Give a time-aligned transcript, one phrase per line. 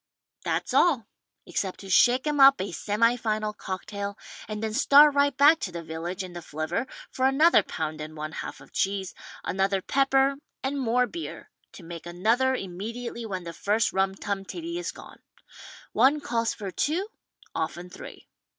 [0.43, 1.05] That's all—
[1.45, 4.15] except to shake 'em up a semi final cocktai^
[4.47, 8.17] and then start right back to the village in the flivver for another p«und and
[8.17, 13.53] one half of cheese, another pepper and more beer to make another immediately when the
[13.53, 15.21] first rum tum tiddy is gone.
[15.91, 17.07] One calls for two,
[17.53, 18.27] often three.